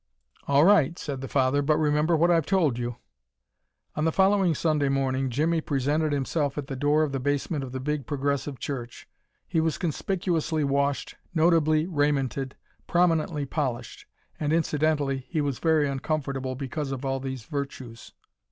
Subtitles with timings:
[0.47, 1.61] "All right," said the father.
[1.61, 2.95] "But remember what I've told you."
[3.95, 7.71] On the following Sunday morning Jimmie presented himself at the door of the basement of
[7.71, 9.07] the Big Progressive church.
[9.47, 12.53] He was conspicuously washed, notably raimented,
[12.87, 14.07] prominently polished.
[14.39, 18.13] And, incidentally, he was very uncomfortable because of all these virtues.